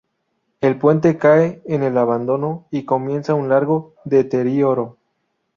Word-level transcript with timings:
El 0.61 0.79
puente 0.79 1.19
cae 1.19 1.61
en 1.65 1.83
el 1.83 1.95
abandono 1.95 2.65
y 2.71 2.85
comienza 2.85 3.35
un 3.35 3.49
largo 3.49 3.93
deterioro. 4.03 4.97